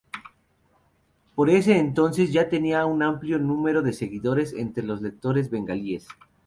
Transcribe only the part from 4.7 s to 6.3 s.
los lectores bengalíes.